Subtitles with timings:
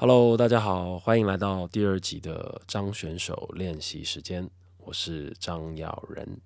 [0.00, 6.40] Hello，大家好，欢迎来到第二集的张选手练习时间，我是张耀仁。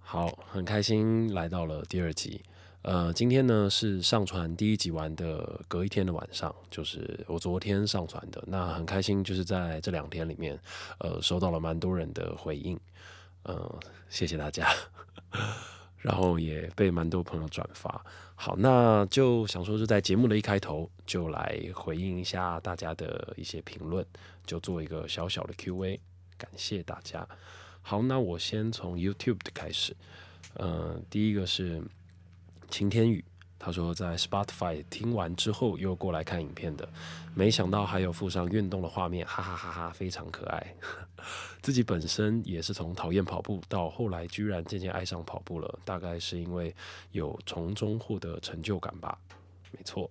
[0.00, 2.42] 好，很开心来到了第二集。
[2.82, 8.42] 呃，今天呢是上传第一集完的隔一天的晚上，就是我昨天上传的。
[8.48, 10.58] 那很开心，就是在这两天里面，
[10.98, 12.76] 呃，收到了蛮多人的回应，
[13.44, 13.72] 嗯，
[14.08, 14.68] 谢谢大家。
[16.00, 18.04] 然后也被蛮多朋友转发。
[18.34, 24.04] 好，那就想说，就在节目的一开头，就来回应一下大家的一些评论，
[24.46, 26.00] 就做一个小小的 Q&A，
[26.36, 27.26] 感谢大家。
[27.82, 29.96] 好，那我先从 YouTube 的开始。
[30.54, 31.82] 嗯，第一个是
[32.70, 33.24] 晴天雨。
[33.60, 36.88] 他说在 Spotify 听完之后又过来看影片的，
[37.34, 40.74] 没想到还有附上运动的画面，哈哈哈哈，非常可爱。
[41.62, 46.74] 自己本身也是从讨厌跑步到后来居然渐渐爱上跑步了，大概是因为
[47.12, 49.18] 有从中获得成就感吧。
[49.70, 50.10] 没错，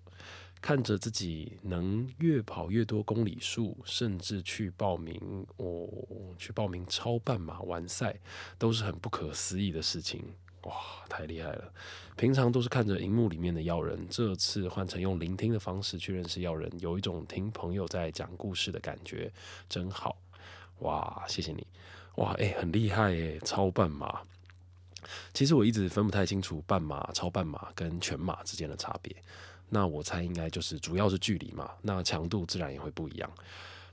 [0.61, 5.87] 看着自己能越跑越多公里数，甚至去报名哦，
[6.37, 8.19] 去报名超半马完赛，
[8.57, 10.23] 都是很不可思议的事情。
[10.63, 10.73] 哇，
[11.07, 11.71] 太厉害了！
[12.17, 19.31] 平常都是看着荧幕里面的要人，这次换成用聆听的方式去认识要人，有一种听朋友在讲故事的感觉，
[19.69, 20.17] 真好！
[20.79, 21.65] 哇，谢谢你！
[22.15, 24.21] 哇，哎，很厉害哎，超半马。
[25.33, 29.15] 其实我一直分不太清楚半马、超半马跟全马之间的差别。
[29.69, 33.29] 那我猜应该就是主要是距离嘛，那强度自然也会不一样。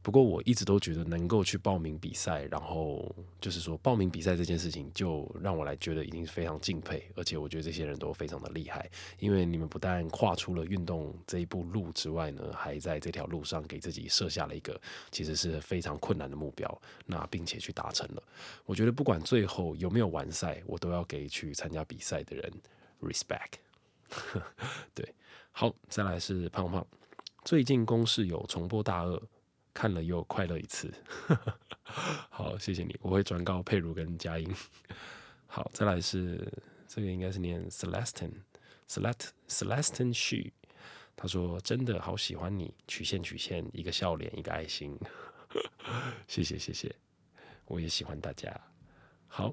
[0.05, 3.11] 不过我一直都觉得能够去报名比赛，然后
[3.41, 8.87] 就是说报名比赛这件事情，就让我来觉得已经是非常敬佩，而且我觉得这些人都非常的厉害，
[9.19, 14.79] 因为你们不但跨出了运动这一步路之外呢，还在这条路上给自己设下了一个
[15.11, 18.23] 其实是非常困难的目标，那并且去达成了。
[18.67, 22.53] 我觉得不管最后有没有完赛，我都要给去参加比赛的人
[23.01, 23.55] respect。
[24.93, 25.15] 对，
[25.51, 26.87] 好，再来是胖胖，
[27.43, 29.19] 最近公式有重播大二。
[29.75, 30.95] 看了又快乐一次，
[32.31, 34.49] 好，谢谢你，我会转告佩如跟佳音。
[35.47, 36.49] 好，再来是
[36.87, 40.53] 这个应该是念 Celestin，Celest Celestin She，
[41.17, 44.97] 他说真的好喜欢你，曲线曲线，一个笑脸，一个爱心，
[46.29, 46.95] 谢谢谢谢，
[47.67, 48.59] 我也喜欢大家。
[49.27, 49.53] 好，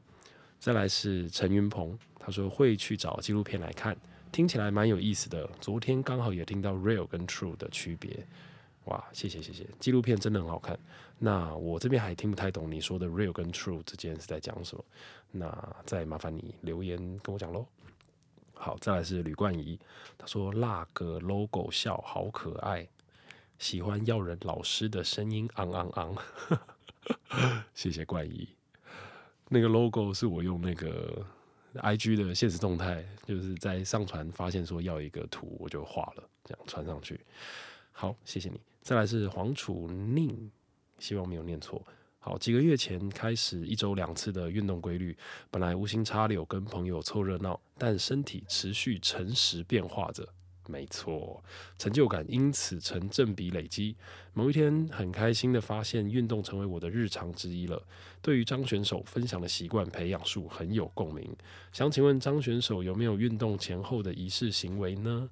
[0.60, 3.98] 再来是陈云鹏，他说会去找纪录片来看，
[4.32, 5.50] 听起来蛮有意思的。
[5.60, 8.28] 昨天刚好也听到 real 跟 true 的区别。
[8.86, 10.78] 哇，谢谢谢谢，纪录片真的很好看。
[11.20, 14.84] 那我这边还听不太懂你说的 real 跟 true 之间是在讲什么，
[15.32, 17.66] 那再麻烦你留言跟我讲喽。
[18.54, 19.80] 好，再来是吕冠仪，
[20.18, 22.88] 他说那个 logo 笑好可爱，
[23.60, 26.16] 喜欢要人老师的声音，昂昂昂。
[27.74, 28.50] 谢谢冠仪，
[29.48, 31.26] 那个 logo 是我用那个
[31.76, 37.20] IG 的现实动态，就是在上传发现说要一个图，我就画了，这样传上去。
[37.92, 38.60] 好，谢谢你。
[38.82, 40.50] 再来是黄楚宁，
[40.98, 41.86] 希望没有念错。
[42.18, 45.16] 好，几个月前开始一周两次的运动规律，
[45.52, 50.28] 本来无心插柳跟朋友凑热闹，但身体持续诚实变化着。
[50.68, 51.44] 没错，
[51.78, 53.96] 成就感因此成正比累积。
[54.34, 57.82] 某一天，很开心的发现运动成为我的日常之一了。
[58.22, 61.36] 对于张选手分享的习惯培养术很有共鸣。
[61.72, 65.30] 想请问张选手有没有运动前后的仪式行为呢？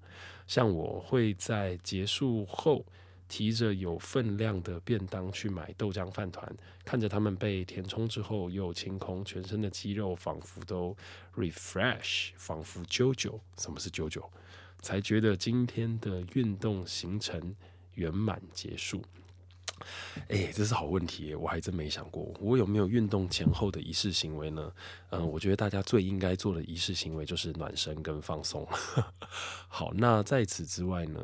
[0.48, 2.84] 像我会在结束后
[3.30, 6.54] 提着有分量的便当去买豆浆饭团，
[6.84, 10.98] 看着他们被填充之后又清空，全身的肌肉仿佛都
[11.38, 13.40] refresh，仿佛 JoJo，。
[13.58, 14.26] 什么是 JoJo？？
[14.82, 17.56] 才觉得今天的运动行程
[17.94, 19.04] 圆满结束。
[20.28, 24.74] 哎，这是好问题，我还真没想过，我有没有运动前后的仪式行为呢？
[25.12, 28.68] 嗯，我觉得大家最应该做的仪式行为就是暖身跟放松。
[29.70, 31.22] 好，那在此之外呢？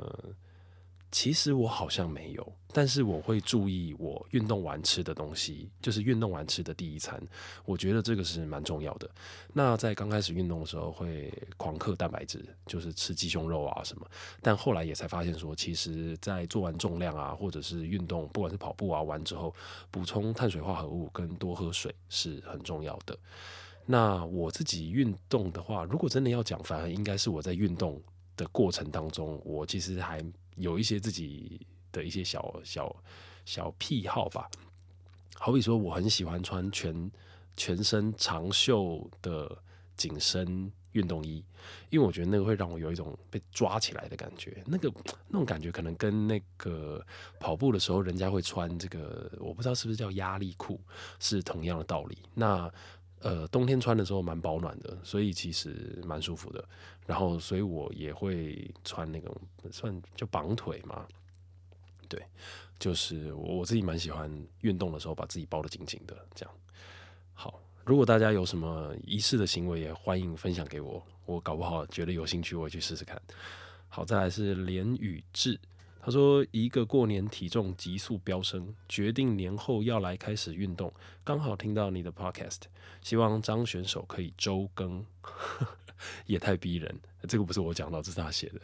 [1.16, 7.18] 其实我好像没有，但是我会注意我运动完吃的东西，就是运动完吃的第一餐，
[7.64, 9.10] 我觉得这个是蛮重要的。
[9.54, 14.06] 那在刚开始运动的时候会狂嗑蛋白质，就是吃鸡胸肉啊什么，
[14.42, 19.56] 但后来也才发现说，其实在做完重量啊，或者是运动，不管是跑步啊完之后，
[19.90, 23.18] 补充碳水化合物跟多喝水是很重要的。
[23.86, 28.02] 那我自己运动的话，如果真的要讲，反而应该是我在运动
[28.36, 30.22] 的过程当中，我其实还。
[30.56, 32.96] 有一些自己的一些小小
[33.46, 34.50] 小癖好吧，
[35.36, 37.12] 好比说我很喜欢穿全
[37.56, 39.58] 全身长袖的
[39.96, 41.44] 紧身运动衣，
[41.90, 44.92] 因为我觉得那个会让我有一种被抓起来的感觉，那个
[45.28, 47.06] 那种感觉可能跟那个
[47.40, 50.80] 跑步的时候人家会穿这个，我不知道是不是叫压力裤，
[51.20, 52.18] 是同样的道理。
[52.34, 52.72] 那
[53.26, 56.64] 呃，冬天穿的时候蛮保暖的，所以其实蛮舒服的。
[57.08, 59.36] 然后，所以我也会穿那种
[59.72, 61.08] 算就绑腿嘛。
[62.08, 62.24] 对，
[62.78, 64.32] 就是我自己蛮喜欢
[64.62, 66.56] 运动的时候把自己包得紧紧的，这样。
[67.34, 73.20] 好，如果大家有什么仪式的行为，也欢迎分享给我，我搞不好觉得有兴趣，我也去试试看。
[73.90, 75.60] 好，再来是连宇志。
[76.06, 80.94] 他说：“一个过年体重急速飙升，决定年后要来开始运动。
[81.24, 82.60] 刚好听到你的 podcast，
[83.02, 85.04] 希望张选手可以周更，
[86.28, 86.96] 也太逼人。
[87.28, 88.62] 这个不是我讲到，这是他写的。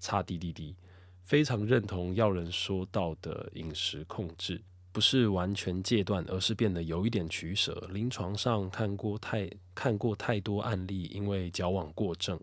[0.00, 0.74] 差滴滴滴，
[1.22, 4.60] 非常认同要人说到的饮食控制，
[4.90, 7.88] 不是完全戒断，而是变得有一点取舍。
[7.92, 12.36] 临床上看过太看过太多案例，因为矫枉过正。”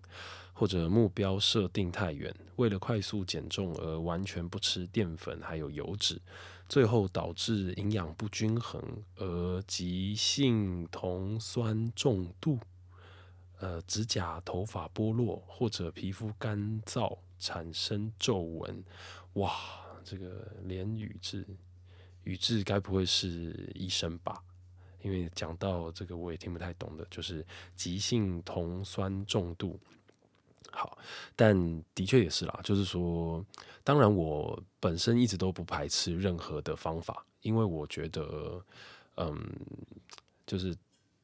[0.58, 6.20] 或者目标设定太远，为了快速减重而完全不吃淀粉还有油脂，
[6.68, 8.82] 最后导致营养不均衡
[9.18, 12.58] 而急性酮酸中毒，
[13.60, 18.84] 呃，指甲、头发剥落或者皮肤干燥产生皱纹。
[19.34, 19.54] 哇，
[20.04, 21.46] 这个连宇智，
[22.24, 24.44] 宇智该不会是医生吧？
[25.04, 27.46] 因为讲到这个我也听不太懂的，就是
[27.76, 29.80] 急性酮酸中毒。
[30.78, 30.96] 好，
[31.36, 33.44] 但的确也是啦，就是说，
[33.84, 38.64] 当然我本身一直都不排斥任何的方法，因为我觉得，
[39.16, 39.36] 嗯，
[40.46, 40.78] 就是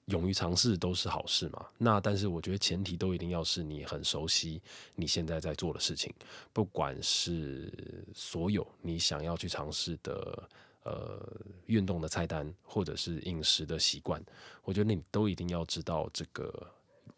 [0.05, 1.67] 勇于尝试都是好事嘛。
[1.77, 4.59] 那但是我觉得前提都一定要是你很熟悉
[4.95, 6.11] 你现在在做的事情，
[6.51, 7.71] 不管是
[8.15, 10.49] 所有你想要去尝试的
[10.83, 11.21] 呃
[11.67, 14.19] 运动的菜单，或者是饮食的习惯，
[14.63, 16.71] 我觉得你都一定要知道这个。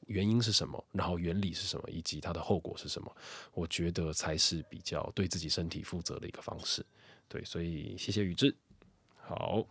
[0.07, 0.83] 原因是什么？
[0.91, 1.89] 然后原理是什么？
[1.89, 3.15] 以及它的后果是什么？
[3.53, 6.85] 我觉得才是比较对自己身体负责的一个方式。
[7.27, 8.55] 对，所以谢谢宇智。
[9.17, 9.65] 好，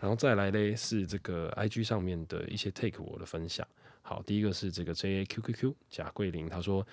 [0.00, 3.66] 然后再来呢是这个 I G 上面的一些 take 我的分享。
[4.02, 6.84] 好，第一个是这个 J A Q Q Q 贾桂林，他说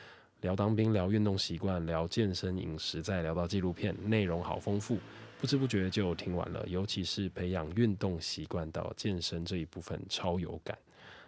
[0.42, 5.00] 聊当兵，聊运动习惯，聊健身饮食，再聊到纪录片，内容好丰富，
[5.42, 6.64] 不知不觉就听完了。
[6.68, 10.78] 尤其是培养运动习惯到健身这一部分，超有感。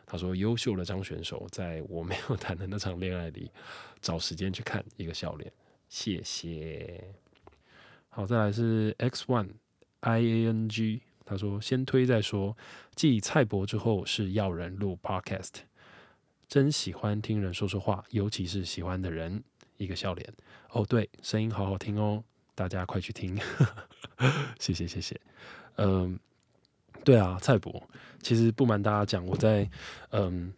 [0.09, 3.51] 他说：“优秀的张选手，在我没有谈的那场恋爱里，
[4.00, 5.51] 找时间去看一个笑脸，
[5.89, 7.04] 谢谢。”
[8.07, 9.50] 好，再来是 X One
[10.00, 11.01] I A N G。
[11.25, 12.56] 他说：“先推再说。”
[12.95, 15.51] 继蔡博之后，是要人录 Podcast，
[16.48, 19.44] 真喜欢听人说说话，尤其是喜欢的人，
[19.75, 20.33] 一个笑脸。
[20.69, 22.24] 哦，对，声音好好听哦，
[22.56, 23.38] 大家快去听。
[24.57, 25.19] 谢谢，谢谢。
[25.75, 26.18] 嗯。
[27.03, 27.81] 对啊，蔡博，
[28.21, 29.69] 其实不瞒大家讲，我在
[30.11, 30.53] 嗯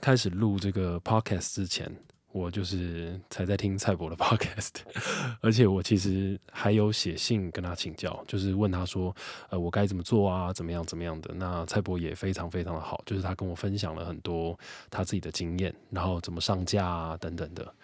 [0.00, 1.90] 开始录这个 podcast 之前，
[2.32, 4.70] 我就是才在听蔡博的 podcast，
[5.40, 9.14] 而且我其实还有写信跟他请教，就是问他说，
[9.48, 11.32] 呃，我该怎么做啊，怎么样怎么样的。
[11.34, 14.58] 那蔡博也非常非常的好，就是他跟我分享了很多
[14.90, 17.74] 他自己的经验，然后怎么上架啊等等的。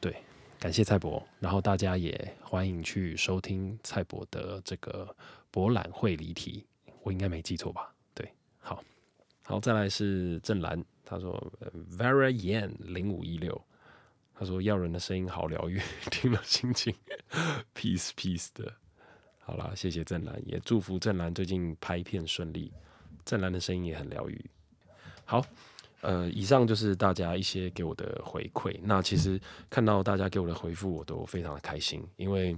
[0.00, 0.16] 对，
[0.58, 5.14] 感谢蔡博，然后大家也欢迎去收听蔡博的这个
[5.52, 6.66] 博览会离题。
[7.02, 7.92] 我应该没记错吧？
[8.14, 8.82] 对，好，
[9.42, 11.52] 好，再来是郑兰，他说
[11.90, 13.60] Very Yan 零五一六，
[14.34, 15.80] 他说要人的声音好疗愈，
[16.12, 16.94] 听了心情
[17.74, 18.72] peace peace 的。
[19.40, 22.72] 好啦，谢谢郑兰，也祝福郑兰最近拍片顺利。
[23.24, 24.50] 郑兰的声音也很疗愈。
[25.24, 25.44] 好，
[26.02, 28.78] 呃，以上就是大家一些给我的回馈。
[28.82, 32.56] 那其实看到大家给我的回复，我都非常的开心，因为。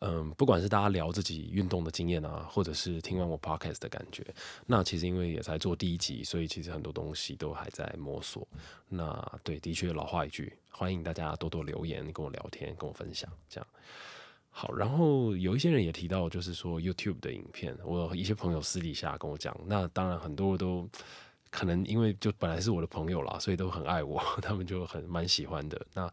[0.00, 4.24] 嗯，不管是大家聊自己运动的经验啊，或者是听完我 podcast 的感觉，
[4.66, 8.46] 那其实因为也才做第一集，所以其实很多东西都还在摸索。
[8.88, 13.30] 那对，的确老话一句，欢迎大家多多留言跟我聊天，跟我分享。
[13.48, 13.66] 这样
[14.52, 20.88] 好，然后有一些人也提到，就是说 YouTube 的影片，我一些朋友私底下跟我讲，那当然很多都
[21.50, 25.80] 可能因为就本来是我的朋友啦，所以都很爱我， 他们就很蛮喜欢的。
[25.94, 26.12] 那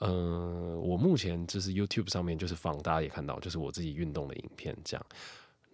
[0.00, 5.06] 嗯，我目前就是 YouTube 上面就是放，大家也看到，就是我自己运动的影片这样。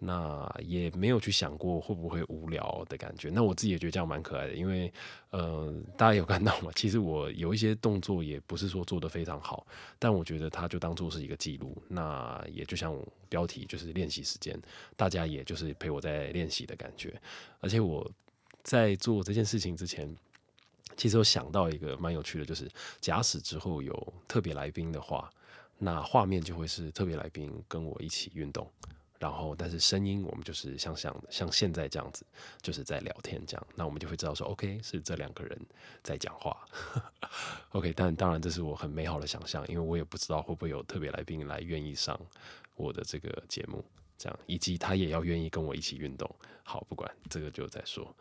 [0.03, 3.29] 那也没有去想过会不会无聊的感觉。
[3.29, 4.91] 那我自己也觉得这样蛮可爱的，因为
[5.29, 6.71] 呃，大家有看到吗？
[6.75, 9.67] 其实我有一些动作也不是说做的非常好，
[9.99, 11.79] 但我觉得它就当做是一个记录。
[11.87, 12.97] 那也就像
[13.29, 14.59] 标题就是练习时间，
[14.95, 17.13] 大家也就是陪我在练习的感觉。
[17.59, 18.09] 而且我
[18.63, 20.15] 在做这件事情之前。
[21.01, 25.27] 其实我想到一个蛮有趣的，就是假使之后有特别来宾的话，
[25.79, 28.69] 那画面就会是特别来宾跟我一起运动，
[29.17, 32.23] 然后但是声音我们就是像像像现在这样子，
[32.61, 35.59] 就是在聊天这样，那我们就会知道说，OK 是这两个人
[36.03, 36.55] 在讲话，
[37.73, 42.15] OK，但当然这是我很美好的想象，因为我也不知道会不会有特别来宾来愿意上
[42.75, 43.83] 我的这个节目，
[44.21, 46.29] 这样以及他也要愿意跟我一起运动。
[46.63, 48.15] 好，不管这个就再说。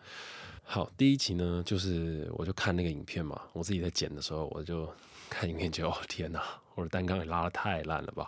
[0.62, 4.90] 好，第一集呢，就是我就看那个影片嘛，我自己在剪的时候，我就
[5.28, 6.42] 看影片，就哦天哪，
[6.74, 8.26] 我的单杠也拉的太烂了吧。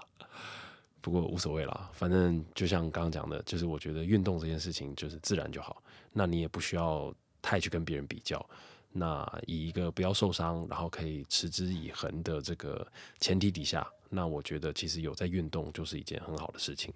[1.00, 8.44] 不过无所谓啦，反正就像刚刚讲的，就是我觉得运动这件事情就是自然就好，那你也不需要太去跟别人比较。
[8.92, 12.86] 那以一个不要受伤，然后可以持之以恒的这个
[13.18, 16.92] 前提底下，那我觉得其实有在运动就是一件很好的事情。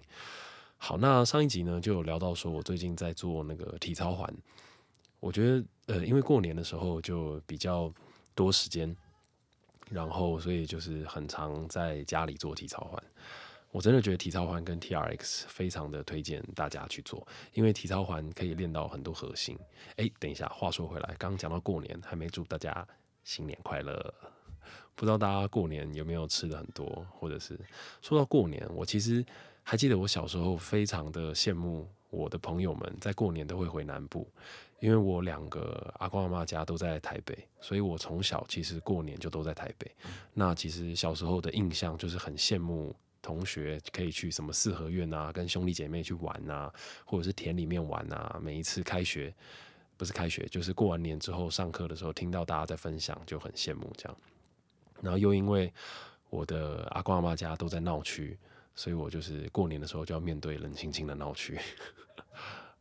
[0.77, 4.31] 好，那上一集呢就有聊到说我最近在做那个体操环，
[5.19, 7.91] 我觉得呃，因为过年的时候就比较
[8.35, 8.95] 多时间，
[9.89, 13.03] 然后所以就是很常在家里做体操环。
[13.71, 19.57] 我真的觉得体操环跟 T R X 非常的推荐大家去做，因为体操环可以练到很多核心。
[19.97, 22.87] 哎，等一下，话说回来，刚刚讲到过年，还没祝大家
[23.23, 24.13] 新年快乐。
[24.95, 27.59] 不知道大家过年有没有吃的很多，或者是
[28.01, 29.23] 说到过年，我其实
[29.69, 34.25] 还记得我小时候非常的羡慕我的朋友们在过年都会回南部，
[34.79, 39.91] 因为我两个阿公阿妈家都在台北，所以我从小其实过年就都在台北。
[40.33, 42.95] 那其实小时候的印象就是很羡慕。
[43.19, 48.39] 同学可以去什么四合院啊，跟兄弟姐妹去玩啊，或者是田里面玩啊。
[48.41, 49.33] 每一次开学，
[49.97, 54.17] 不是开学，就是过完年之后上课的时候，听到大家在分享，就很羡慕这样。
[55.01, 55.73] 然后又因为
[56.29, 58.37] 我的阿公阿妈家都在闹区，
[58.77, 61.59] 所以我就是过年的时候就要面对冷清清的闹区。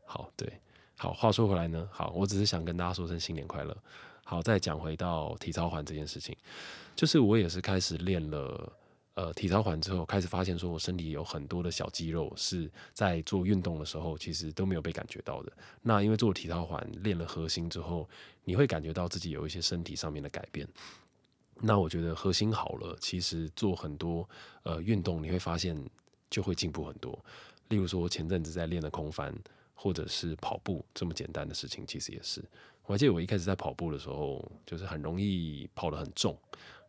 [0.04, 0.60] 好，对，
[0.96, 1.12] 好。
[1.12, 3.76] 话说回来呢，好，我只是想跟大家说声新年快乐。
[4.22, 6.36] 好，再讲回到体操环这件事情，
[6.94, 8.72] 就是我也是开始练了。
[9.14, 15.50] 呃，体操环之后，开始发现说，我身体有很多的小肌肉是在做运动的时候，其实都没有被感觉到的。
[15.80, 18.06] 那因为做体操环练了核心之后，
[18.44, 20.68] 你会感觉到自己有一些身体上面的改变。
[21.60, 24.28] 那我觉得核心好了，其实做很多
[24.62, 25.76] 呃运动，你会发现
[26.30, 27.18] 就会进步很多。
[27.68, 29.34] 例如说，前阵子在练的空翻，
[29.74, 32.44] 或者是跑步这么简单的事情，其实也是。
[32.84, 36.36] 我还记得我一开始在跑步的时候，就是很容易跑得很重，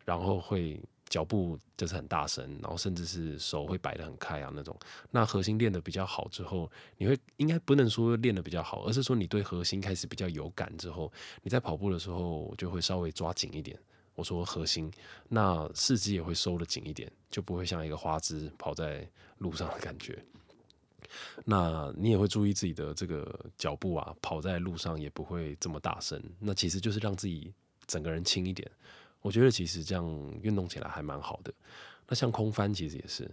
[0.04, 0.80] 然后会。
[1.08, 4.78] 脚步就是很大声，然后甚至是手会摆得很开啊那种。
[5.10, 11.10] 那核心练得比较好之后，你会应该不能说练得比较好，而是说你对核心开始比较有感之后，
[11.42, 13.74] 你在跑步的时候就会稍微抓紧一点。
[14.18, 14.90] 我说核心，
[15.28, 19.08] 那四肢也会收得紧一点，就不会像一个花枝跑在
[19.38, 20.20] 路上的感觉。
[21.44, 26.20] 那你也会注意自己的这个脚步啊，跑在路上也不会这么大声。
[26.40, 27.54] 那其实就是让自己
[27.86, 28.68] 整个人轻一点。
[29.20, 30.04] 我觉得其实这样
[30.42, 31.54] 运动起来还蛮好的。
[32.08, 33.30] 那像空翻其实也是，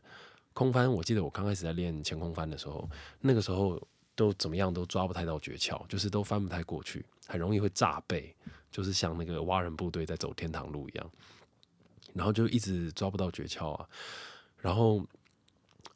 [0.54, 2.88] 空翻我记得我刚开始在练前空翻的时候，
[3.22, 3.82] 那个时候
[4.14, 8.36] 都怎么样都抓不太到诀窍，就是都翻不太过去，很容易会炸背，
[8.76, 11.12] 就是像那个蛙人部队在走天堂路一样，
[12.14, 13.88] 然后就一直抓不到诀窍啊。
[14.58, 15.02] 然后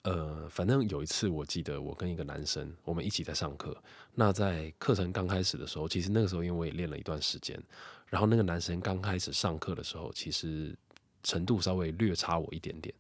[0.04, 3.76] 呃，反正有一次我记得我跟一个男生我们一起在上课，
[4.16, 7.62] 那在课程刚开始的时候，其实那个时候因为我也练了一段时间。
[8.08, 10.74] 然后那个男生刚开始上课的时候，其实
[11.22, 12.96] 程度稍微略差我一点点，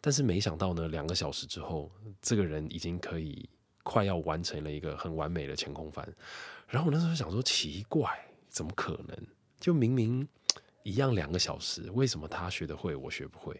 [0.00, 1.88] 但是没想到呢，两个小时之后，
[2.20, 3.48] 这个人已经可以
[3.84, 6.04] 快要完成了一个很完美的前空翻。
[6.66, 8.25] 然后我那时候想说，奇怪，
[8.56, 9.14] 怎么可能？
[9.60, 10.26] 就明明
[10.82, 13.54] 一样两个小时，为什么他学得会，我学不会？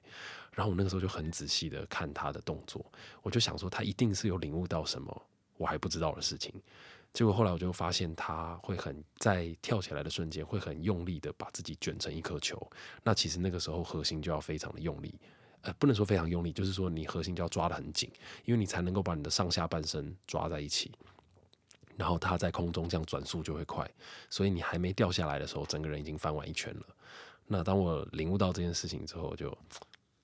[0.53, 2.83] 然后我那个时候就很仔细的看他的动作，
[3.21, 5.23] 我就想说，他一定是有领悟到什么
[5.59, 6.51] 我还不知道的事情。
[7.13, 12.59] 结果后来我就发现，他会很在跳起来的瞬间，会很用力的把自己卷成一颗球。
[13.03, 15.15] 那其实那个时候核心就要非常的用力，
[15.61, 18.11] 呃，不能说非常用力，就是说你核心就要抓得很紧，
[18.47, 20.91] 因为你才能够把你的上下半身抓在一起。
[21.97, 23.91] 然后它在空中这样转速就会快，
[24.31, 26.87] 所以你还没掉下来的时候，整个人已经翻完一圈了。
[27.47, 29.57] 那当我领悟到这件事情之后，就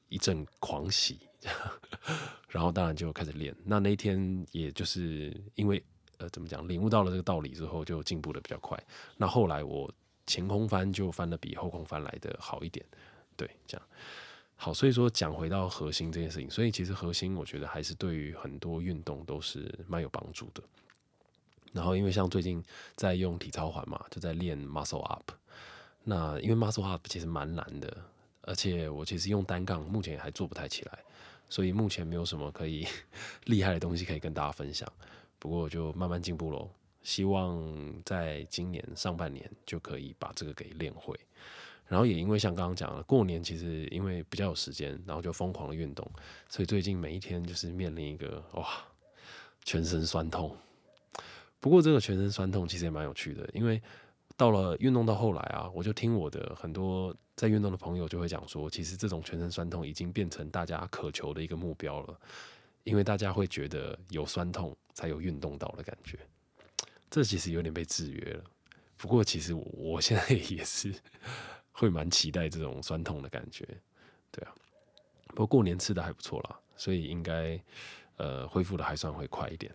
[0.09, 1.21] 一阵狂喜，
[2.49, 3.55] 然后当然就开始练。
[3.65, 5.83] 那那一天也就是因为。
[6.19, 6.69] 呃，怎么讲？
[6.69, 8.81] 领悟到了这个道理之后，就进步的比较快。
[9.17, 9.93] 那后来我
[10.25, 12.87] 前空翻就翻的比后空翻来的好一点，
[13.37, 13.85] 对，这样
[14.55, 14.73] 好。
[14.73, 20.63] 所以说讲回到核心这件事情，所以其实核心我觉得还是对于很多运动都是蛮有帮助的。
[21.73, 22.63] 然后因为像最近
[22.95, 25.31] 在用体操环嘛，就在练 muscle up。
[26.05, 27.97] 那因为 muscle up 其实蛮难的，
[28.43, 30.99] 而且我其实用单杠目前还做不太起来，
[31.49, 32.87] 所以目前没有什么可以
[33.47, 34.91] 厉害的东西可以跟大家分享。
[35.39, 36.69] 不过就慢慢进步喽，
[37.03, 37.61] 希望
[38.05, 41.19] 在今年上半年就可以把这个给练会。
[41.89, 46.11] 然后也因为像刚刚讲了，过年其实因为比较有时间，然后就疯狂的运动，
[46.49, 48.67] 所以最近每一天就是面临一个哇，
[49.63, 50.57] 全身酸痛。
[51.63, 53.81] 不过这个全身酸痛其实也蛮有趣的，因为
[54.37, 62.21] 到了运动到后来啊，我就听我的很多在运动的朋友就会讲说，其实这种全身酸痛已经变成大家渴求的一个目标了。
[62.85, 66.19] 因为大家会觉得有酸痛才有运动到的感觉，
[67.09, 68.43] 这其实有点被制约了。
[68.97, 70.93] 不过其实我现在 也是
[71.71, 73.65] 会蛮期待这种酸痛的感觉，
[74.33, 74.53] 对啊。
[75.29, 77.57] 不过过年吃的还不错啦，所以应该
[78.17, 79.73] 呃恢复的还算会快一点。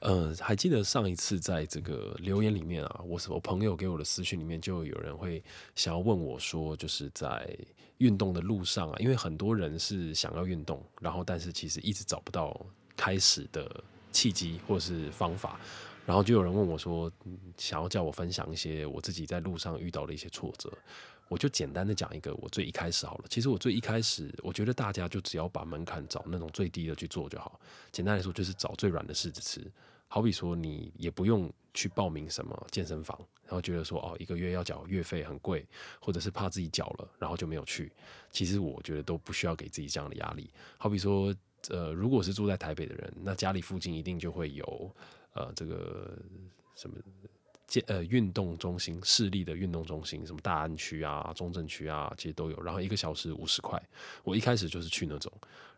[0.00, 5.42] 呃，还记得上一次在这个留言里面啊，我我朋友给我的私讯里面，就有人会
[5.74, 7.58] 想要问我说，就是在
[7.98, 12.54] 运动的路上啊，因为很多人是想要运动，然后但是其实一直找不到
[12.94, 15.58] 开始的契机或是方法，
[16.06, 17.10] 然后就有人问我说，
[17.58, 20.72] 想要叫我分享一些我自己在路上遇到的一些挫折，
[21.28, 23.24] 我就简单的讲一个我最一开始好了。
[23.28, 27.60] 其实我最一开始，我觉得大家就只要把门槛找那种最低的去做就好。
[27.90, 29.68] 简单来说，就是找最软的柿子吃。
[30.06, 35.66] 好比说，你也不用去报名什么健身房，然后觉得说哦，一个月要缴月费很贵，
[36.00, 37.90] 或者是怕自己缴了，然后就没有去。
[38.30, 40.48] 其实我觉得都不需要给自己这样的压力。
[40.78, 41.34] 好比说，
[41.70, 44.94] 呃，如果是住在台北的人，那家里附近一定就会有
[45.36, 46.18] 呃这个
[46.74, 46.96] 什么
[47.66, 52.60] 健呃运动中心，市立的运动中心，什么大安区啊、中正区啊，其实都有。
[52.62, 53.80] 然后一个小时五十块，
[54.24, 55.32] 我一开始就是去那种。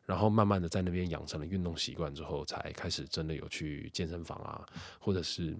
[0.06, 4.66] 然后慢慢的在那边养成了运动习惯之后，才开始真的有去健身房啊，
[4.98, 5.54] 或者是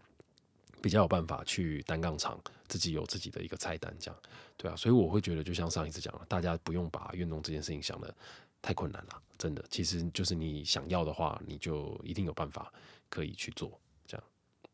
[0.81, 4.21] 比较有办法去单杠场，自己有自己的一个菜单这样，
[4.57, 8.15] 对啊，所以我会觉得就像上一次讲了，大家不用把运动这件事情想的
[8.63, 12.73] 太困难了，真的，其实就是你想要的话，你就一定有办法
[13.11, 13.79] 可以去做，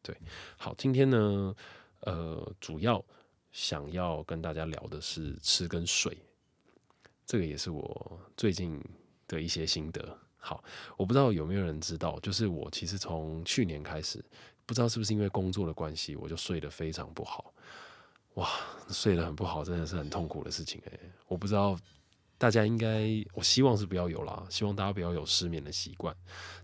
[0.05, 0.17] 对，
[0.57, 1.57] 好，今天呢，
[2.03, 3.05] 呃，主要
[3.51, 6.17] 想要跟大家聊的是吃跟睡，
[7.27, 8.81] 这个也是我最近。
[9.27, 10.63] 的一些心得，好，
[10.99, 14.23] 我不知道有没有人知道，就是我其实从去年开始，
[14.67, 17.55] 不知道是不是因为工作的关系，我就睡得非常不好，
[18.35, 18.47] 哇，
[18.91, 21.75] 睡得很不好，真的是很痛苦的事情诶，我不知道
[22.37, 26.14] 大家应该，我希望是不要有啦，希望大家不要有失眠的习惯，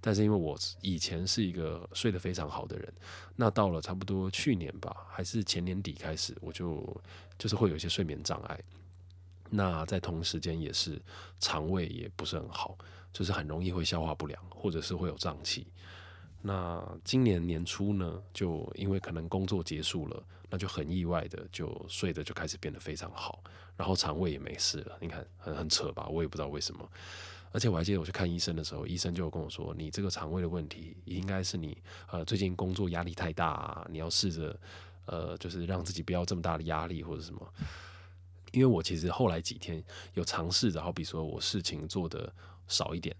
[0.00, 2.92] 但是因为我以前是一个睡得非常好的人，
[3.36, 7.00] 那到了差不多去年吧，还是前年底开始，我就
[7.38, 8.60] 就是会有一些睡眠障碍。
[9.48, 11.00] 那在同时间也是
[11.38, 12.76] 肠胃也不是很好，
[13.12, 15.66] 就是很容易会消化不良，或者是会有胀气。
[16.42, 23.42] 那今年年初呢，就因为可能工作结束了，那就很意外的就睡得就开始变得非常好，
[23.80, 24.98] 然后肠胃也没事了。
[25.00, 26.06] 你看很很扯吧？
[26.10, 26.86] 我也不知道为什么。
[27.50, 34.54] 而且我还记得我去看医生的时候，医生就跟我说：“你这个肠胃的问题，应该是你呃最近工作压力太大，你要试着
[35.06, 37.54] 呃就是让自己不要这么大的压力或者什么。”
[38.52, 42.30] 因为我其实后来几天有尝试着，好比如说我事情做的
[42.68, 43.16] 少一点，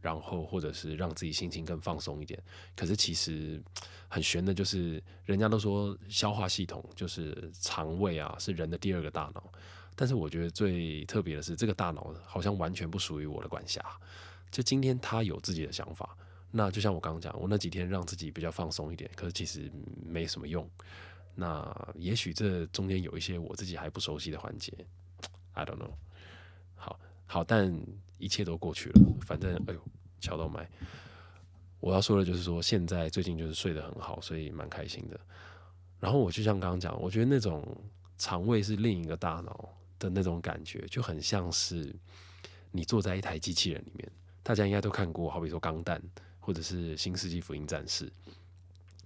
[0.00, 2.40] 然后或者是让自己心情更放松一点。
[2.76, 3.60] 可是其实
[4.06, 9.52] 很悬的，就是人家都说消化系统就是肠胃啊，是人的第二个大脑。
[9.96, 13.80] 但是我觉得最特别的是，这个大脑好像完全不属于我的管辖。
[14.50, 16.16] 就今天他有自己的想法，
[16.50, 19.70] 那就像我刚刚讲，我那几天让自己比较放松一点，可是其实
[20.04, 20.68] 没什么用。
[21.34, 24.72] 那也许这中间有一些我自己还不熟悉的环节
[25.52, 25.90] ，I don't know。
[26.76, 27.76] 好，好，但
[28.18, 29.00] 一切都过去了。
[29.22, 29.80] 反正，哎呦，
[30.20, 30.70] 敲到麦。
[31.80, 35.18] 我要说的就是说，现在最近就是睡得很好，所以蛮开心的。
[35.98, 37.66] 然后我就像刚刚讲，我觉得那种
[38.16, 41.94] 肠胃是另一个大脑的那种感觉，就很像是
[42.70, 44.10] 你坐在一台机器人里面。
[44.42, 46.00] 大家应该都看过，好比说《钢弹》
[46.40, 48.06] 或者是《新世纪福音战士》。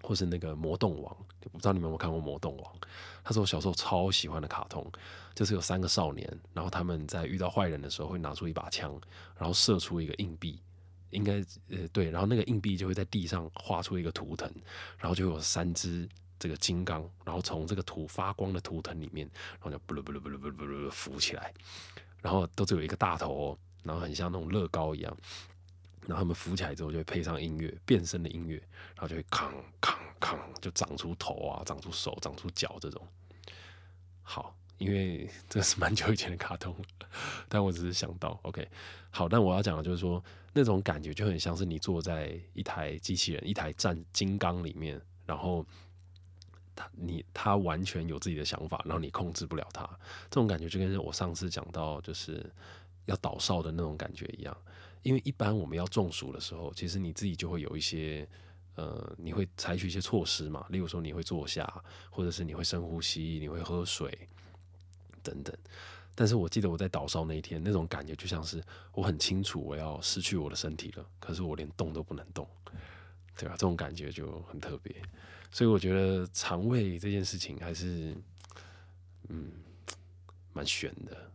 [0.00, 1.16] 或是那个魔动王，
[1.50, 2.76] 不知道你们有没有看过魔动王？
[3.24, 4.88] 他是我小时候超喜欢的卡通，
[5.34, 6.24] 就是有三个少年，
[6.54, 8.98] 然后他们在遇到坏人的时候会拿出一把枪，
[9.36, 10.62] 然后射出一个硬币，
[11.10, 14.48] 应该呃对，然后那个硬币就会在地上画出一个图腾，
[14.98, 21.52] 然后就有三只这个金刚，然后从这个图发光的图腾里面，然后就不噜不噜不噜不噜不噜浮起来，
[22.20, 25.16] 然后都只有一个大头，然后很像那种乐高一样。
[26.06, 28.56] 然后他们浮起来之后，就会配上音乐，变身的音乐，
[28.94, 33.06] 然后就会扛扛扛，就长出头啊，长出手，长出脚这种。
[34.22, 36.74] 好，因为这是蛮久以前的卡通，
[37.46, 38.66] 但我只是想到，OK，
[39.10, 40.24] 好，但我要讲的就是说，
[40.54, 45.62] 那种感觉就很像是你坐在一台机器人、一台战金刚里面，然后
[46.78, 49.84] 他你他完全有自己的想法，然后你控制不了他，
[50.30, 52.48] 这种感觉就跟我上次讲到就是
[53.06, 54.56] 要倒哨的那种感觉一样。
[55.02, 58.28] 因为一般我们要中暑的时候，其实你自己就会有一些，
[58.74, 64.28] 呃，你会采取一些措施嘛，例如说你会坐下，或者是你会深呼吸，你会喝水
[65.22, 65.56] 等等。
[66.14, 68.60] 但是我记得我在岛上那一天，那种感觉就像是
[68.92, 72.46] 我很清楚我要失去我的身体了，可是我连动都不能动，
[73.38, 73.54] 对吧？
[73.54, 74.94] 这种感觉就很特别。
[75.50, 78.14] 所以我觉得肠胃这件事情还是，
[79.28, 79.50] 嗯，
[80.52, 81.30] 蛮悬的。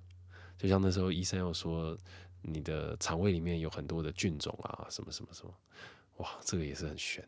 [0.57, 1.97] 就像那时候医生又说。
[2.45, 5.53] 你的肠胃里面有很多的菌种啊，什么什么什么，
[6.17, 7.25] 哇，这个也是很玄，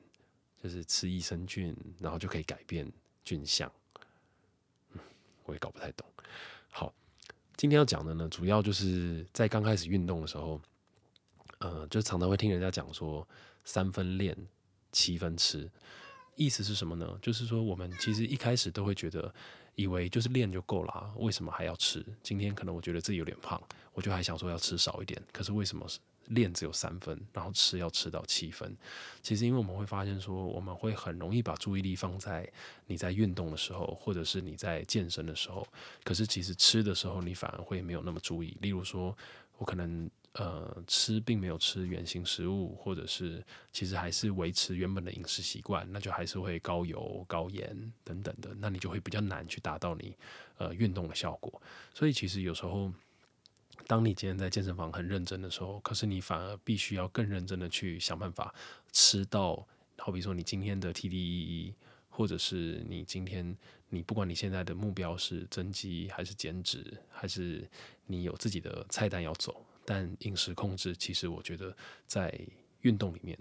[0.61, 2.91] 就是吃益生菌，然后就可以改变
[3.23, 3.71] 菌相。
[4.91, 4.99] 嗯，
[5.45, 6.05] 我也搞不太懂。
[6.69, 6.93] 好，
[7.55, 10.59] 今天要讲的呢，主要就是在刚开始运动的时候，
[11.59, 13.25] 呃，就常常会听人家讲说
[13.63, 14.37] 三分练，
[14.95, 15.69] 七分吃，
[16.35, 17.19] 意思是什么呢？
[17.21, 19.33] 就是说我们其实一开始都会觉得，
[19.75, 22.05] 以为就是练就够了，为什么还要吃？
[22.23, 25.85] 今天可能我觉得自己有点胖，我就还想说要吃少一点，可是为什么？
[26.29, 28.75] 练只有三分，然后吃要吃到七分。
[29.21, 32.51] 其实，因为我们会发现说，我们会很容易把注意力放在
[32.87, 35.67] 你在运动的时候，或者是你在健身的时候。
[36.03, 38.57] 可是，其实吃的时候，你反而会没有那么注意。
[38.59, 39.15] 例如说，
[39.59, 43.43] 我可能呃吃并没有吃原形食物，或者是
[43.73, 48.55] 其实还是维持原本的饮食习惯，那就还是会高油、高盐等等的。
[48.59, 50.15] 那你就会比较难去达到你
[50.57, 51.61] 呃运动的效果。
[51.93, 52.91] 所以，其实有时候。
[53.87, 58.55] 当你今天在健身房很认真的时候，可是你反而必须要更认真的去想办法
[58.91, 59.67] 吃到，
[59.97, 61.73] 好比说你今天的 TDEE，
[62.09, 63.55] 或者是你今天
[63.89, 67.69] 你不管你现在的目标是增肌还是减脂，还是
[68.07, 71.75] 你有自己的菜单要走，但饮食控制其实我觉得
[72.07, 72.37] 在
[72.81, 73.37] 运动里面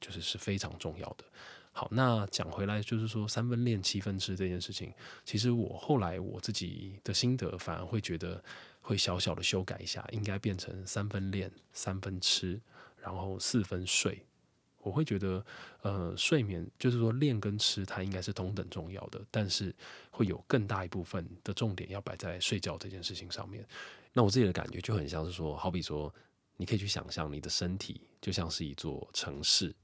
[0.00, 1.24] 就是是非常重要的。
[1.72, 4.92] 好，那讲回来就是说三分练七分吃这件事情，
[5.24, 8.42] 其实我后来我自己的心得反而会觉得。
[8.82, 12.58] 会小小的修改一下，应该变成三分练，三分吃，
[12.98, 14.24] 然后四分睡。
[14.78, 15.44] 我会觉得，
[15.82, 19.72] 呃，睡眠就是说练跟吃，它应该是同等重要的，但是
[20.10, 23.64] 会有更大一部分的重点要摆在睡觉这件事情上面。
[24.12, 26.12] 那我自己的感觉就很像是说，好比说，
[26.56, 29.74] 你可以去想象你的身体就像是一座城市，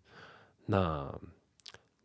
[0.64, 1.12] 那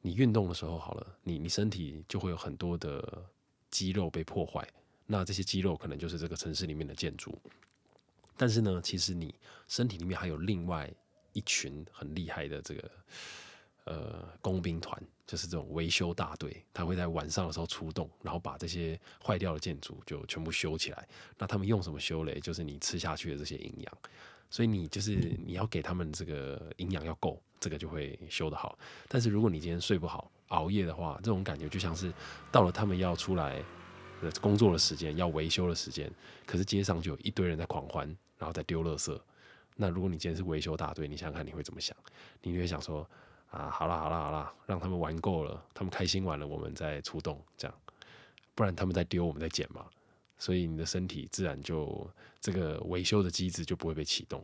[0.01, 3.25] 你运动的时候好了，你你身体就会有很多的
[3.69, 4.67] 肌肉被破坏。
[5.07, 7.37] 那这些肌肉可能就是这个城市里面的建筑，
[8.37, 9.35] 但是呢，其实你
[9.67, 10.89] 身体里面还有另外
[11.33, 12.89] 一群很厉害的这个
[13.85, 21.07] 呃工兵团，就是这种维修大队，他会在晚上的时候出动，然后把这些坏掉的建筑就全部修起来。
[21.37, 22.39] 那他们用什么修嘞？
[22.39, 23.97] 就是你吃下去的这些营养，
[24.49, 25.15] 所以你就是
[25.45, 28.77] 你要给他们这个营养要够，这个就会修得好。
[29.07, 32.13] 但是如果你今天睡不好、熬夜的话，这种感觉就像是
[32.51, 33.63] 到了他们要出来。
[34.39, 36.07] 工作的时间要维修的时间，
[36.45, 38.05] 可是街上就有一堆人在狂欢，
[38.37, 39.19] 然后在丢垃圾。
[39.75, 41.97] 那如果你今天是维修大队，你想想看你会怎么想？
[42.43, 43.09] 你会想说
[43.51, 47.77] 啊，好啦好啦好啦，让他们玩够了，他们开心完了，我们再出动，这样，
[48.55, 49.85] 不然他们在丢，我们在捡嘛。
[50.37, 52.09] 所以你的身体自然就
[52.39, 54.43] 这个维修的机制就不会被启动。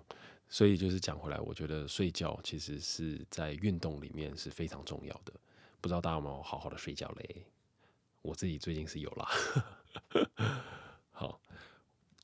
[0.49, 5.33] 所以就是讲回来，我觉得睡觉其实是在运动里面是非常重要的。
[5.81, 7.43] 不知道大家有没有好好的睡觉嘞？
[8.21, 9.29] 我自己最近是有啦。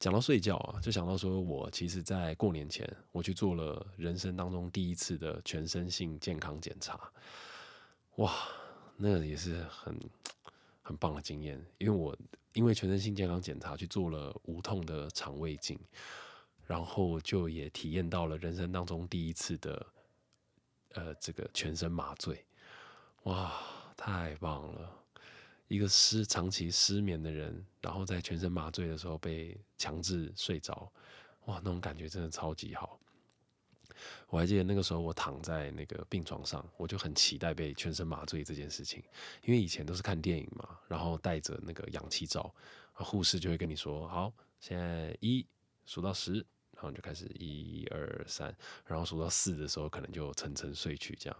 [0.04, 7.00] 好，讲到睡觉啊，就想到说我其实，在过年前我去做了人生当中第一次的全身性健康检查，
[8.18, 8.34] 哇，
[8.98, 9.98] 那个也是很
[10.82, 12.14] 很棒的经验，因为我
[12.54, 15.80] 因为全身性健康检查去做了无痛的肠胃镜，
[16.66, 19.86] 然后就也体验到了人生当中第一次的
[20.96, 22.44] 呃这个全身麻醉，
[23.24, 23.54] 哇，
[23.96, 25.03] 太棒了。
[25.74, 30.92] 一个失长期失眠的人，然后在全身麻醉的时候被强制睡着，
[31.46, 33.00] 哇，那种感觉真的超级好。
[34.28, 39.02] 我还记得那个时候我躺在那个病床上，我就很期待被全身麻醉这件事情，
[39.42, 42.54] 因为以前都是看电影嘛，然后带着那个氧气罩，
[42.94, 45.44] 护士就会跟你说：“好，现在一
[45.88, 46.34] 数到十，
[46.74, 48.56] 然后你就开始一二三，
[48.86, 51.40] 然后数到四的时候，可能就沉沉睡去。”这样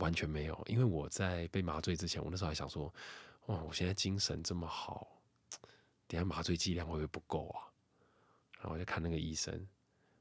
[0.00, 2.90] 完全没有，因为我在被麻醉之前，我那时候还想说。
[3.48, 3.62] 哇！
[3.64, 5.08] 我现在精神这么好，
[6.06, 7.64] 等下麻醉剂量会不会不够啊？
[8.58, 9.66] 然后我就看那个医生，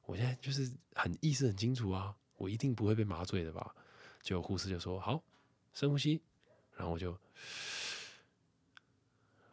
[0.06, 3.76] 我现在就是很意识很清楚啊，我一定不会被麻醉的吧？
[4.22, 5.22] 就护士就说：“好，
[5.74, 6.22] 深呼吸。”
[6.76, 7.18] 然后我就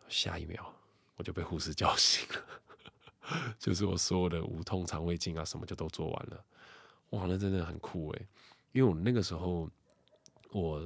[0.08, 0.72] 下一秒
[1.16, 6.44] 我就被护士叫醒了， 就是我所有的无痛肠胃镜啊什么就都做完了。
[7.10, 8.28] 哇，那真的很酷诶，
[8.70, 9.68] 因为我那个时候。
[10.54, 10.80] 我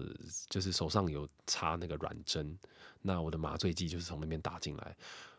[0.48, 2.59] 就是手上有插那个软针，
[3.02, 4.96] 那我的麻醉剂就是从那边打进来。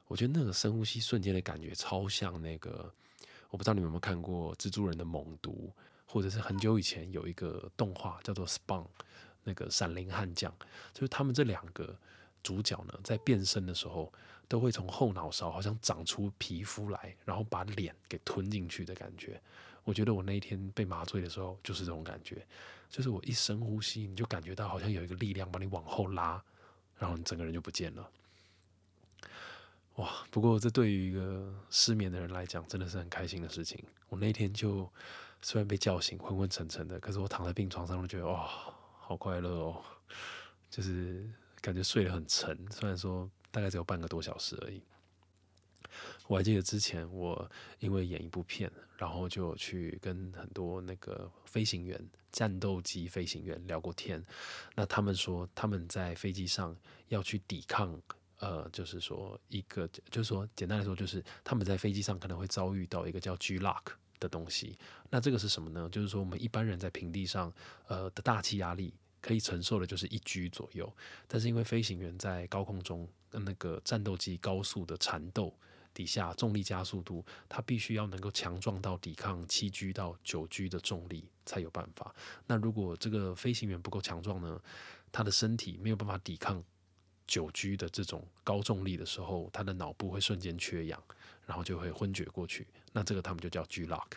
[0.08, 2.94] 我觉得那个深呼吸瞬间的感觉超像那个，
[3.50, 5.74] 我不知道你们有没有看过蜘蛛人的猛毒，
[6.06, 8.84] 或者是很久以前有一个动画叫做《Spawn》，
[9.44, 10.54] 那个闪灵悍将，
[10.94, 11.98] 就是他们这两个
[12.44, 14.14] 主角呢，在变身的时候
[14.48, 19.42] 都会从后脑勺好像长出皮肤来，然后把脸给吞进去的感觉。
[19.84, 22.46] 我觉得我那一天被麻醉的时候就是这种感觉。
[22.90, 26.44] 就是我一深呼吸，你就感觉到好像有一个力量把你往后拉，
[26.98, 28.10] 然后你整个人就不见了。
[29.96, 30.26] 哇！
[30.32, 33.84] 不过这对于一个失眠的人来讲，真的是很开心的事情。
[34.08, 34.90] 我那天就
[35.42, 38.50] 虽然被叫醒，昏昏沉沉的，可是我躺在病床上，就觉得哇，
[39.00, 39.84] 好快乐哦！
[40.70, 41.30] 就是
[41.62, 44.82] 感觉睡得很沉，虽然说大概只有半个多小时而已。
[46.30, 52.00] 我还记得之前我因为演一部片，然后就去跟很多那个飞行员、
[52.32, 54.24] 战斗机飞行员聊过天。
[54.76, 58.00] 那他们说他们在飞机上要去抵抗，
[58.38, 63.86] 呃，就是说一个，就是说简单来说，就是他们在飞机上可能会遭遇到一个叫 G lock
[64.20, 64.78] 的东西。
[65.10, 65.90] 那这个是什么呢？
[65.92, 67.52] 就是说我们一般人在平地上，
[67.88, 70.96] 呃的大气压力可以承受的就是一 G 左右，
[71.28, 75.52] 但是因为飞行员在高空中跟那个战斗机高速的缠斗。
[75.94, 82.14] 底下重力加速度，它必须要能够强壮到抵抗七 G 到九 G 的重力才有办法。
[82.48, 84.62] 那如果这个飞行员不够强壮呢？
[85.12, 86.64] 他的身体没有办法抵抗
[87.26, 91.04] 九 G 的这种高重力的时候，他的脑部会瞬间缺氧，
[91.48, 92.68] 然后就会昏厥过去。
[92.94, 94.12] 那这个他们就叫 G lock。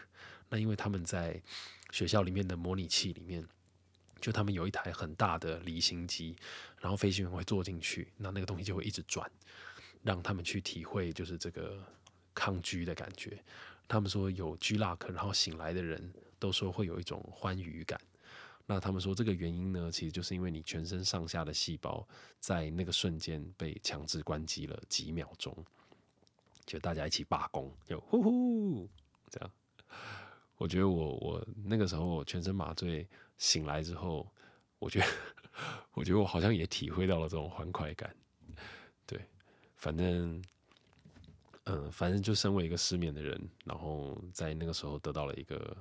[0.51, 1.43] 那因为他们在
[1.91, 3.43] 学校里面的模拟器里面，
[4.21, 6.37] 就他们有一台很大的离心机，
[6.79, 9.27] 然后飞行员会坐进去，那那个东西就会一直转。
[10.03, 11.83] 让他们去体会，就是这个
[12.35, 13.43] 抗拒的感觉。
[13.89, 18.01] 他们说有居拉克，然后醒来的人都说会有一种欢愉感。
[18.65, 22.07] 那他们说这个原因呢，其实就是因为你全身上下的细胞
[22.39, 25.55] 在那个瞬间被强制关机了几秒钟，
[26.65, 28.89] 就大家一起罢工，就呼呼
[29.29, 29.51] 这样。
[30.57, 34.27] 我觉得我我那个时候我全身麻醉醒来之后，
[34.79, 35.07] 我觉得
[35.93, 38.15] 我觉得我好像也体会到了这种欢快感。
[39.83, 40.41] 反正，
[41.65, 45.77] 嗯，反正就身为一个失眠的人，然后在那个时候得到了一个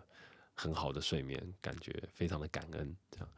[0.56, 2.98] 很好的睡眠，感觉非常的感恩。
[3.12, 3.30] 这样，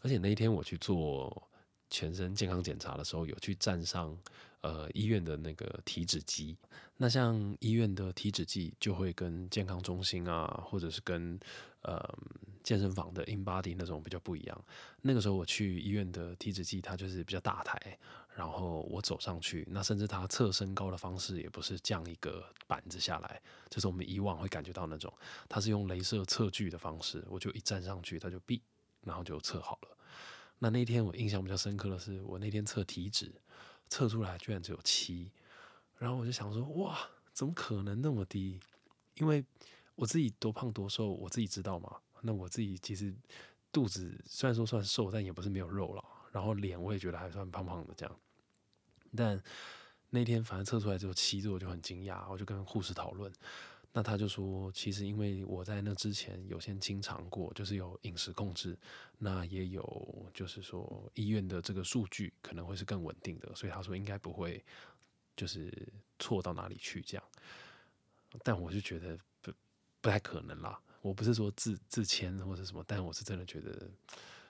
[0.00, 1.42] 而且那一天我去做
[1.90, 4.16] 全身健康检查的时候，有去站上
[4.60, 6.56] 呃医院的那个体脂机。
[6.96, 11.36] 那像医院的体脂计就会跟健康中心啊，或者是跟
[11.80, 12.00] 呃
[12.62, 14.64] 健身房的 InBody 那种比较不一样。
[15.02, 17.98] 那个时候我去医院的体脂计，它就是比较大台。
[18.34, 25.12] 然后我走上去，那甚至它测身高的方式也不是降一个板子下来，就是我们以往会感觉到那种，
[25.50, 28.62] 它是用镭射测距的方式，我就一站上去，它就闭，
[29.02, 29.98] 然后就测好了。
[30.58, 33.30] 那那天我印象比较深刻的是，我那天测体脂，
[33.90, 35.30] 测出来居然只有七，
[35.98, 36.98] 然后我就想说，哇，
[37.34, 38.58] 怎么可能那么低？
[39.16, 39.44] 因为
[39.94, 41.98] 我自己多胖多瘦，我自己知道嘛。
[42.22, 43.14] 那我自己其实
[43.70, 46.02] 肚子虽然说算瘦，但也不是没有肉了。
[46.32, 48.20] 然后脸我也觉得还算胖胖的这样，
[49.14, 49.38] 但
[50.08, 53.30] 那天反正测出来只有七，我就很惊讶，我就跟护士讨论，
[53.92, 58.78] 那他就说，其实因为我在那之前有先清肠过，就是有饮食控制，
[59.18, 64.64] 那也有就是说医院的这个数据可能会是更稳定的，所以他说应该不会
[65.36, 65.70] 就是
[66.18, 67.24] 错到哪里去这样，
[68.42, 69.52] 但我就觉得不
[70.00, 73.90] 不太可能啦，我不是说自自谦或者什么，但我是真的觉得。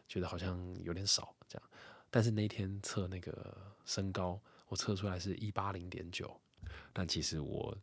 [0.08, 1.70] 觉得好像有点少这样，
[2.10, 4.38] 但是那天测那个身高，
[4.68, 6.38] 我测出来是一八零点九，
[6.92, 7.74] 但其实我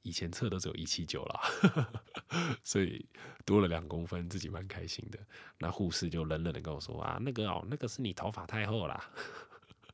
[0.00, 1.40] 以前测都只有一七九啦，
[2.64, 3.06] 所以
[3.44, 5.18] 多了两公分，自己蛮开心的。
[5.58, 9.10] 那护士就冷冷的跟我说啊，那个哦，那个是你头发太厚啦。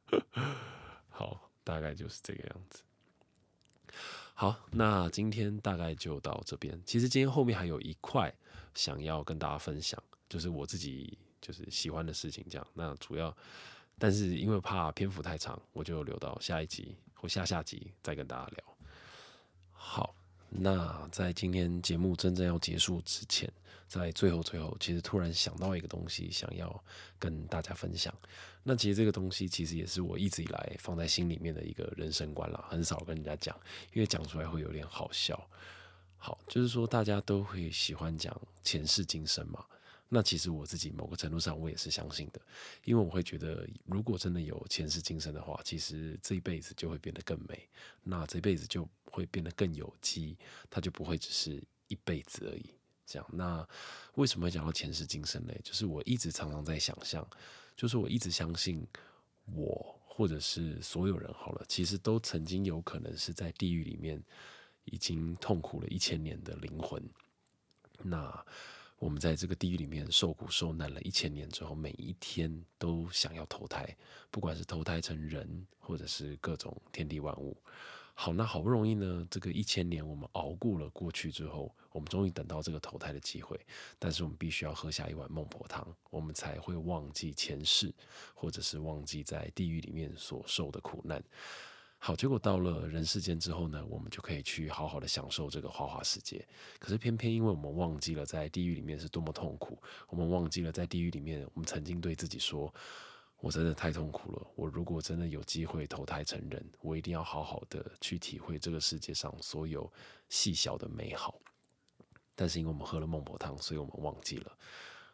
[1.11, 2.85] 好，大概就是这个样子。
[4.43, 6.77] 好，那今天大概就到这边。
[6.85, 8.35] 其实今天后面还有一块
[8.75, 11.17] 想要跟大家分享，就是我自己。
[11.41, 12.65] 就是喜欢的事情，这样。
[12.73, 13.37] 那主要，
[13.99, 18.77] 但是因为怕篇幅太长，我就留到下一集或下下集再跟大家聊。
[19.71, 20.15] 好，
[20.55, 23.51] 那在今天节目真正要结束之前，
[23.89, 26.85] 在最后最后，其实突然想到一个东西，想要
[27.19, 28.15] 跟大家分享。
[28.63, 33.59] 那其实这个东西，其实也是我一直以来放在心里面的一个人生观了，很少跟人家讲，
[33.93, 35.49] 因为讲出来会有点好笑。
[36.17, 39.65] 好，就是说大家都会喜欢讲前世今生嘛。
[40.15, 42.41] 那其实我自己某个程度上我也是相信的，
[42.85, 47.67] 因为我会觉得，如果真的有前世今生的话，其实这一辈子就会变得更美，
[48.03, 50.37] 那这辈子就会变得更有机，
[50.69, 52.75] 它就不会只是一辈子而已。
[53.07, 53.67] 这样，那
[54.17, 55.55] 为什么会讲到前世今生呢？
[55.65, 57.27] 就是我一直常常在想象，
[57.75, 58.87] 就是我一直相信，
[59.47, 64.23] 我或者是所有人好了，其实都曾经有可能是在地狱里面
[64.85, 67.03] 已经痛苦了一千年的灵魂，
[68.03, 68.45] 那。
[69.03, 73.97] 我们在这个地狱里面受苦受难了一千年之后，每一天都想要投胎，
[74.31, 77.57] 不管是投胎成人，或者是各种天地万物。
[78.15, 83.59] 好，那好不容易呢，这个一千年我们熬过了过去之后，我们终于等到这个投胎的机会。
[83.99, 87.93] 但是我们必须要喝下一碗孟婆汤，我们才会忘记前世，
[88.35, 91.21] 或者是忘记在地狱里面所受的苦难。
[92.05, 96.45] 好，结果到了人世间之后呢，我们就可以去好好的享受这个花花世界。
[96.81, 102.75] 可是偏偏因为我们忘记了在地狱里面是多么痛苦，我们忘记了在地狱里面，我们曾经对自己说
[103.39, 104.45] ：“我真的太痛苦了。
[104.57, 109.89] 我如果真的有机会投胎成人，我一定要好好的去体会这个世界上所有
[110.29, 111.41] 细小的美好。
[112.35, 114.59] 但是因为我们喝了孟婆汤，所以我们忘记了。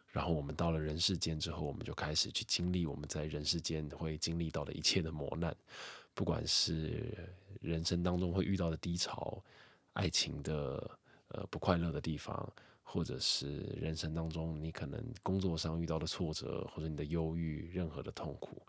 [0.07, 5.55] 然后我们到了人世间之后，我们就开始去经历我们在人世间会经历到的一切的磨难，
[6.19, 7.17] 不管是
[7.61, 9.41] 人生当中会遇到的低潮、
[9.93, 12.53] 爱情的呃不快乐的地方。
[12.91, 18.59] 或者是人生当中，你可能工作上遇到的挫折，或者你的忧郁，任何的痛苦，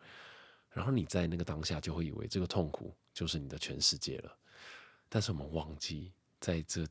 [0.69, 4.37] 然后你在那个当下就会以为这个痛苦就是你的全世界了。
[5.09, 6.87] 但是我们忘记，在这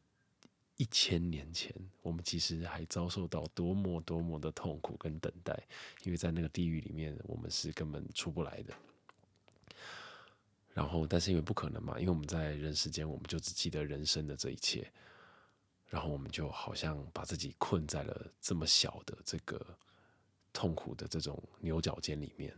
[0.77, 5.55] 一千年前，我们其实还遭受到多么多么的痛苦跟等待，
[6.03, 8.73] 因为在那个地狱里面，我们是根本出不来的。
[10.79, 14.89] 然后，但是因为不可能嘛，因为我们在人世间，我们就只记得人生的这一切。
[15.89, 19.59] 然后我们就好像把自己困在了这么小的这个
[20.53, 22.55] 痛苦的这种牛角尖里面。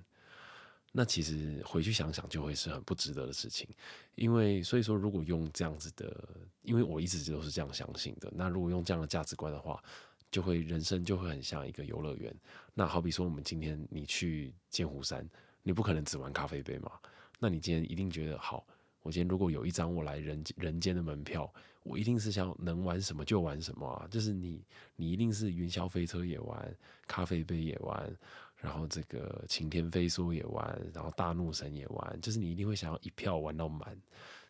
[0.91, 3.67] 那其实回去想想，就会是很不值得的事情。
[4.13, 6.23] 因为所以说，如果用这样子的，
[6.61, 8.31] 因为我一直都是这样相信的。
[8.35, 9.83] 那如果用这样的价值观的话，
[10.29, 12.31] 就会人生就会很像一个游乐园。
[12.75, 15.27] 那好比说，我们今天你去剑湖山，
[15.63, 16.91] 你不可能只玩咖啡杯嘛？
[17.43, 18.67] 那你今天一定觉得好。
[19.01, 21.51] 我今天如果有一张我来人人间的门票，
[21.81, 24.07] 我一定是想能玩什么就玩什么啊！
[24.11, 24.63] 就是你，
[24.95, 26.77] 你一定是云霄飞车也玩，
[27.07, 28.15] 咖啡杯也玩，
[28.57, 33.99] 然后这个晴天飞梭也玩，然后大怒神也玩，就是你一定会想要一票玩到满，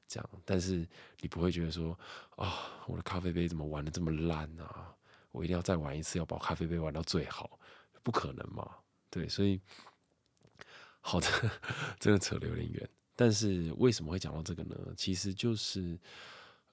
[0.06, 0.30] 这样。
[0.44, 0.86] 但是
[1.22, 1.98] 你不会觉得说
[2.36, 4.94] 啊，我的咖啡杯怎么玩的这么烂啊？
[5.32, 7.58] 我一定要再玩一次，要把咖啡杯玩到最好，
[8.04, 8.70] 不可能嘛？
[9.10, 9.62] 对，所以
[11.02, 11.28] 好的，
[12.00, 12.90] 真的扯得有点远。
[13.16, 14.76] 但是为什么会讲到这个呢？
[14.96, 16.00] 其实就是，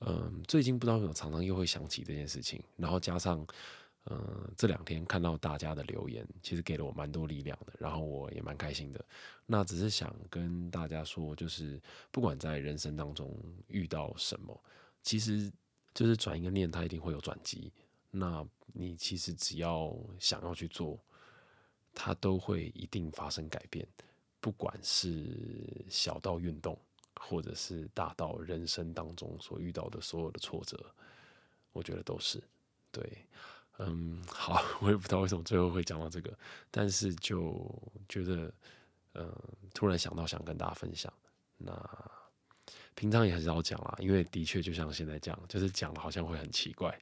[0.00, 3.44] 嗯，最近不知道为什么常常又会想起这件事情，然后加上，
[4.04, 9.04] 嗯，这两天看到大家的留言，其实给了我蛮多力量的，然后我也蛮开心的。
[9.44, 13.36] 那只是想跟大家说，就是不管在人生当中
[13.66, 14.58] 遇到什么，
[15.02, 15.50] 其实
[15.92, 17.72] 就是转一个念，它一定会有转机。
[18.10, 20.98] 那你其实只要想要去做，
[21.92, 23.86] 它都会一定发生改变。
[24.40, 26.78] 不管是小到运动，
[27.16, 30.78] 或者是大到人生当中所遇到的所有的挫折，
[31.72, 32.42] 我觉得都是
[32.92, 33.26] 对。
[33.78, 36.36] 嗯，好， 我也不知道为什么最后会讲到这个，
[36.70, 37.64] 但是就
[38.08, 38.52] 觉得，
[39.14, 39.32] 嗯，
[39.74, 41.12] 突然想到想跟大家分享。
[41.56, 41.72] 那
[42.94, 46.96] 平常也很少讲啦，因为的确就像现在这样，就是讲好像会很奇怪。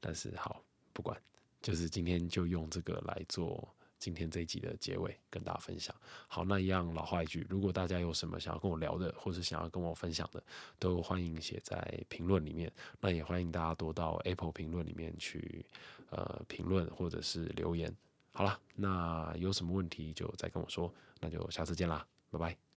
[0.00, 0.62] 但是好，
[0.92, 1.20] 不管，
[1.60, 3.68] 就是今天就用这个来做。
[3.98, 5.94] 今天这一集的结尾跟大家分享。
[6.26, 10.42] 好，那一样老话一句，如果大家有什么想要跟我聊的，或是想要跟我分享的，
[10.78, 12.72] 都欢迎写在评论里面。
[13.00, 15.64] 那也欢迎大家多到 Apple 评论里面去
[16.10, 17.94] 呃评论或者是留言。
[18.32, 22.67] 好了，那有什么问题就再跟我说，那就下次见啦，拜拜。